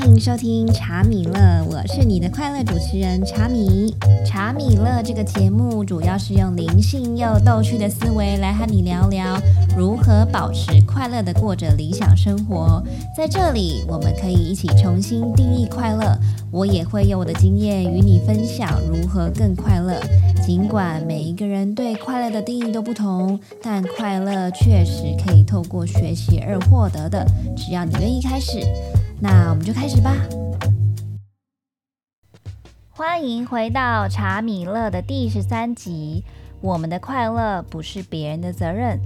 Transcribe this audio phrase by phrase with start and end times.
[0.00, 3.92] 欢迎收听茶米乐，我是你的快乐主持人茶米。
[4.24, 9.36] 茶米乐这个节目主要是用灵性又逗趣的思维来和你聊聊
[9.76, 12.80] 如何保持快乐的过着理想生活。
[13.16, 16.16] 在这里，我们可以一起重新定义快乐。
[16.52, 20.00] 我也会用我的经验与你分享如何更快乐。
[20.46, 27.26] 尽管每一个人对快乐的定义都不同，但快乐确实可以透过学习而获得的。
[27.56, 28.60] 只要你愿意开始。
[29.20, 30.14] 那我们就开始吧。
[32.88, 36.24] 欢迎回到查米勒的第十三集。
[36.60, 39.00] 我们的快乐不是别人的责任。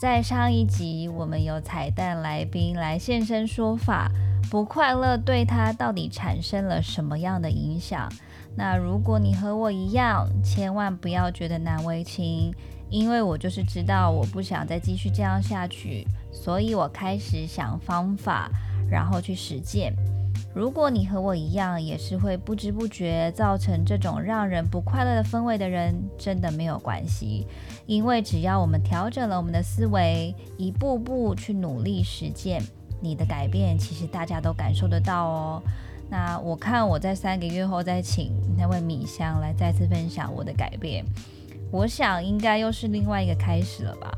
[0.00, 4.10] 在上一集，我们有彩蛋来宾来现身说法，
[4.50, 8.10] 不快乐对他到底产生了什么样的影响？
[8.56, 12.52] 那如果你和我一样，千万不要觉得难为情，
[12.90, 18.50] 因为我就是知道我不想再继续这样下去，所以我开始想方法。
[18.92, 19.90] 然后去实践。
[20.54, 27.46] 如果你和我一样，也是会不知不觉造成这种让人不快乐的氛围的人，真的没有关系，
[27.86, 32.62] 因为只要我们调整了我们的思维，一步步去努力实践，
[33.00, 35.62] 你的改变其实大家都感受得到哦。
[36.10, 41.02] 那我看我在三个月后再请那位米香来再次分享我的改变，
[41.70, 44.12] 我想应该又是另外一个开始了吧。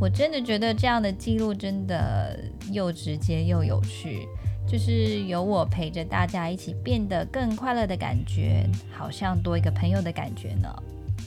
[0.00, 2.38] 我真的觉得这样的记录真的
[2.70, 4.28] 又直接又有趣，
[4.66, 10.68] 就是有我陪着大家一起变得更快乐的感觉，好像多一个朋友的感觉呢。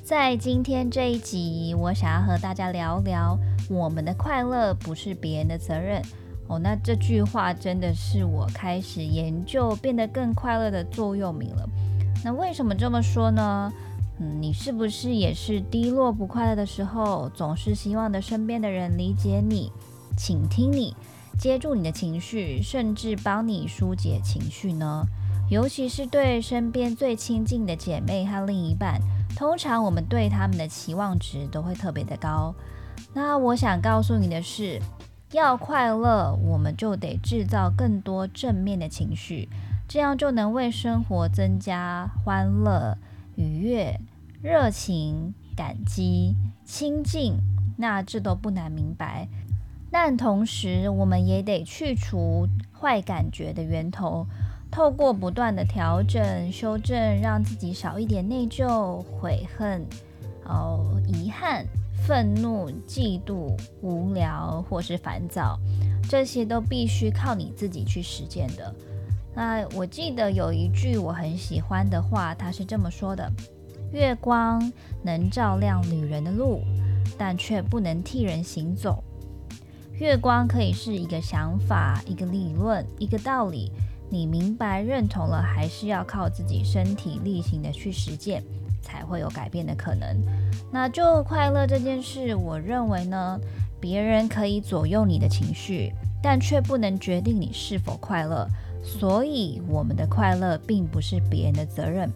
[0.04, 3.38] 在今天这一集，我想要和大家聊聊
[3.70, 6.02] 我们的快乐不是别人的责任
[6.48, 6.60] 哦。
[6.60, 11.68] 那这句话真的是我开始研究变得更快乐的座右铭了。
[12.24, 13.72] 那为什么这么说呢？
[14.20, 19.72] 嗯，你是不是也是低落不快乐的时候，总是希望的身边的人理解你、
[20.18, 20.96] 倾听你、
[21.38, 25.06] 接住你的情绪，甚至帮你疏解情绪呢？
[25.52, 29.00] 尤其是对身边最亲近的姐妹和另一半，
[29.36, 32.56] 通常我们对他们的期望值都会特别的高。
[33.14, 34.82] 那我想告诉你的是，
[35.32, 39.48] 要快乐，我们就得制造更多正面的情绪，
[39.88, 42.98] 这样就能为生活增加欢乐。
[43.36, 44.00] 愉悦、
[44.42, 47.38] 热情、感激、亲近，
[47.78, 49.28] 那这都不难明白。
[49.90, 54.28] 但同时，我们也得去除坏感觉的源头，
[54.70, 59.86] 透过不断的调整、修正，让自己少一点内疚、悔恨、
[60.46, 61.66] 哦遗憾、
[62.06, 65.58] 愤怒、嫉妒、无聊或是烦躁，
[66.10, 68.76] 这些都必须靠你自己去实践的。
[69.34, 73.32] 那我记得有一句我很喜欢的话，他是这么说的
[73.92, 74.72] ：“月光
[75.02, 76.62] 能照亮女人的路，
[77.18, 79.04] 但却不能替人行走。
[79.94, 83.72] 月光可以是一个想法、一个理论、一个道理，
[84.10, 88.44] 你明白认同了，还是要靠自己身体力行的去实践，
[88.82, 90.22] 才会有改变的可能。
[90.72, 93.40] 那就快乐这件事，我认为呢，
[93.80, 98.48] 别人可以左右你的情绪，但却不能决定你是否快乐。”
[98.84, 102.10] 所以，我们的快乐并不是别人的责任。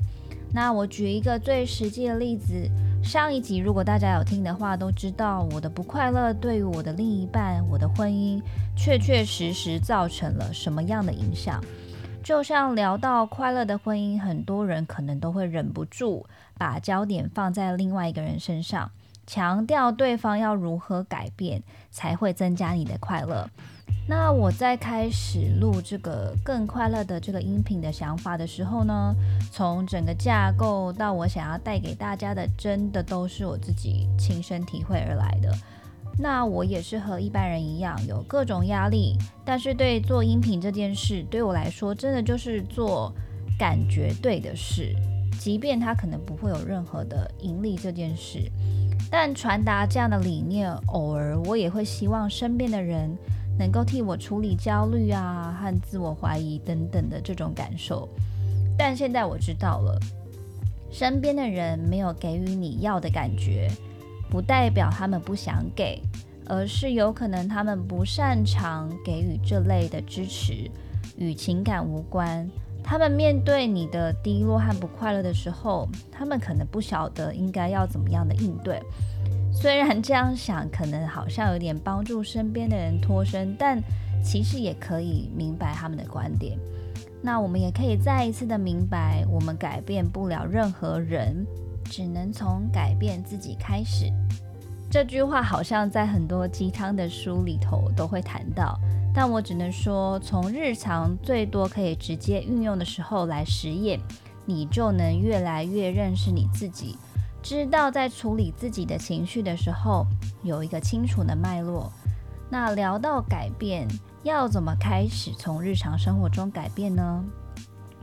[0.54, 2.70] 那我举一个最实际的例子，
[3.02, 8.42] 上一集如果大家有听的话，都知道我的不快乐对于我的另一半、我的婚姻，
[8.76, 11.64] 确确实实造成了什么样的影响。
[12.24, 16.26] 就像聊到快乐的婚姻，很多人可能都会忍不住
[16.58, 18.92] 把焦点放在另外一个人身上，
[19.26, 23.50] 强调对方要如何改变才会增加你的快乐。
[24.08, 29.16] 那我在开始录这个更快乐的这个音频的想法的时候呢，
[29.52, 35.54] 从整个架构到我想要带给大家的，真的都是我自己亲身体会而来的。
[36.18, 43.14] 那我也是和一般人一样，有各种压力，但是对做音频这件事，对我来说，真的就是做
[43.58, 44.94] 感觉对的事，
[45.40, 48.52] 即便它可能不会有任何的盈利这件事，
[49.10, 53.16] 但传达这样的理念，偶尔我也会希望身边的人。
[53.62, 58.10] 能够替我处理焦虑啊和自我怀疑等等的这种感受，
[58.76, 60.00] 但现在我知道了，
[60.90, 63.70] 身边的人没有给予你要的感觉，
[64.32, 66.02] 不代表他们不想给，
[66.48, 70.68] 而是有可能他们不擅长给予这类的支持，
[71.16, 72.50] 与情感无关。
[72.84, 78.82] 他们面对你的低落和不快乐的时候，他们可能不晓得应该要怎么样的应对。
[79.54, 83.82] 虽然这样想可能好像有点帮助身边的人脱身，但
[84.24, 86.58] 其实也可以明白他们的观点。
[87.22, 91.46] 那我们也可以再一次的明白，我们改变不了任何人，
[91.86, 94.12] 只能从改变自己开始。
[94.90, 98.80] 这句话好像在很多鸡汤的书里头都会谈到，
[99.14, 104.00] 但我只能说，从日常最多可以直接运用的时候来实验，
[104.46, 106.98] 你就能越来越认识你自己，
[107.42, 110.06] 知道在处理自己的情绪的时候
[110.44, 111.92] 有一个清楚的脉络。
[112.50, 113.88] 那聊到改变，
[114.24, 117.24] 要怎么开始从日常生活中改变呢？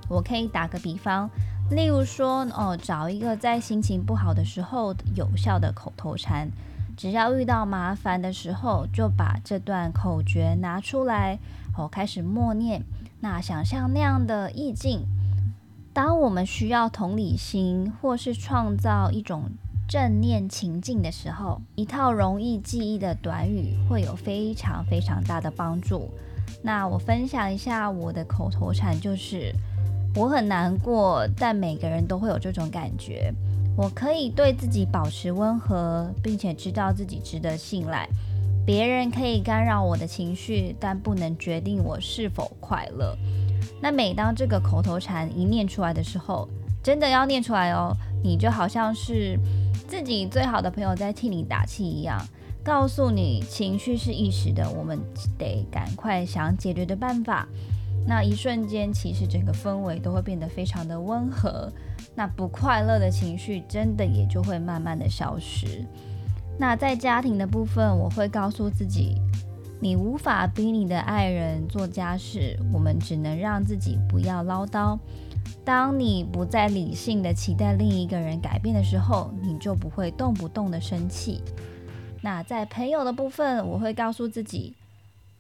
[0.09, 1.29] 我可以打个比方，
[1.71, 6.51] 例如说，哦，找一个在心情不好的时候有效的口头禅，
[6.97, 11.39] 只要遇到麻烦的时候，就把这段口诀拿出来，
[11.77, 12.83] 哦，开始默念。
[13.21, 15.07] 那想象那样的意境，
[15.99, 19.51] 当我们需要同理心或是创造一种
[19.89, 26.09] 正念情境的时候，一套容易记忆的短语会有非常非常大的帮助。
[26.63, 29.53] 那我分享一下我的口头禅，就是。
[30.15, 33.35] 我很难过，但每个人都会有这种感觉。
[33.77, 38.09] 我可以对自己保持温和，并且知道自己值得信赖。
[38.65, 43.19] 别人可以干扰我的情绪，但不能决定我是否快乐。
[43.81, 46.49] 那每当这个口头禅一念出来的时候，
[46.83, 49.39] 真的要念出来哦，你就好像是
[49.87, 52.21] 自己最好的朋友在替你打气一样，
[52.65, 54.99] 告诉你情绪是一时的，我们
[55.39, 57.47] 得赶快想解决的办法。
[58.07, 61.71] 那一瞬间，其实整个氛围都会变得非常的温和，
[62.15, 65.85] 那不快乐的情绪真的也就会慢慢的消失。
[66.59, 69.21] 那在家庭的部分，我会告诉自己，
[69.81, 74.99] 你无法逼你的爱人做家事，我们只能让自己不要唠叨。
[75.65, 81.41] 当你不再理性的期待另一个人改变的时候，你就不会动不动的生气。
[82.23, 84.75] 那在朋友的部分，我会告诉自己。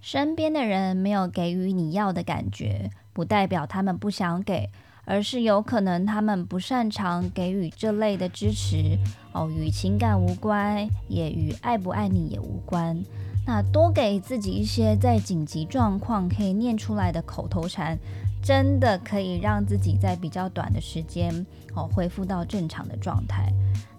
[0.01, 4.71] 身边的人没有给予你要的感觉，不代表他们不想给，
[5.05, 8.97] 而是有可能他们不擅长给予这类的支持
[9.33, 13.03] 哦，与情感无关，也与爱不爱你也无关。
[13.49, 17.99] 那多给自己一些在紧急状况可以念出来的口头禅，
[18.43, 23.51] 真的可以让自己在比较短的时间哦恢复到正常的状态。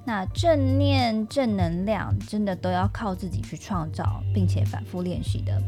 [0.05, 5.59] 那正念正能量真的都要靠自己去创造，并且反复练习的。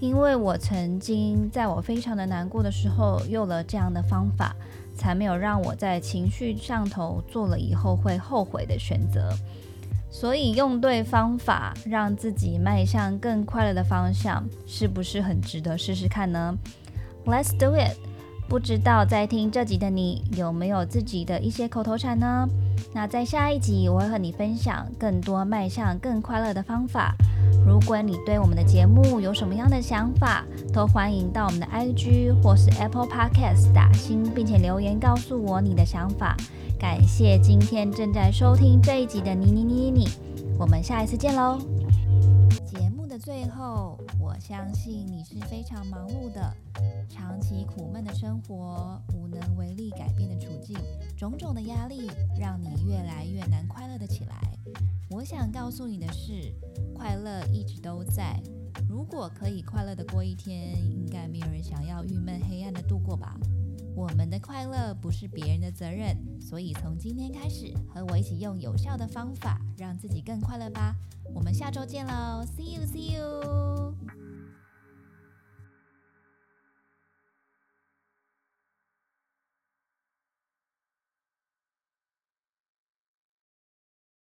[0.00, 4.56] 因为我曾经在我非常的难过的时候用了这样的方法，
[4.96, 9.36] 才没有让我在情绪上头做了以后会后悔的选择。
[10.12, 16.54] 所以用对方法，让自己迈向更快乐的方向，是不是很值得试试看呢
[17.24, 17.96] ？Let's do it！
[18.48, 22.46] 不知道在听这集的你有没有自己的一些口头禅呢？
[22.92, 27.14] 那在下一集我会和你分享更多迈向更快乐的方法。
[27.66, 36.36] 如果你对我们的节目有什么样的想法，都欢迎到我们的 IG 或是 Apple Podcast 打星，并且留言告诉我你的想法。
[36.78, 40.08] 感谢今天正在收听这一集的你你你你你，
[40.58, 41.58] 我们下一次见喽！
[43.24, 46.52] 最后，我相信你是非常忙碌的。
[47.08, 50.76] 长期苦闷的生活，无能为力改变的处境，
[51.16, 54.36] 种种的压力，让你越来越难快乐的起来。
[55.08, 56.52] 我想告诉你的是，
[56.96, 58.42] 快乐一直都在。
[58.88, 63.38] 如果可以快乐的过一天，应该没有人想要郁闷黑暗的度过吧？
[63.94, 70.94] 我们的快乐不是别人的责任，所以从今天开始，和我一起用有效的方法，让自己更快乐吧。
[71.34, 74.21] 我们下周见喽，See you, see you。